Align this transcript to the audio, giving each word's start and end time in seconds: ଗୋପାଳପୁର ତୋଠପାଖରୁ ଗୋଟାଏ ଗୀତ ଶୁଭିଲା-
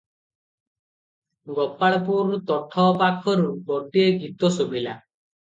ଗୋପାଳପୁର 1.59 2.39
ତୋଠପାଖରୁ 2.47 3.53
ଗୋଟାଏ 3.71 4.17
ଗୀତ 4.25 4.53
ଶୁଭିଲା- 4.57 4.99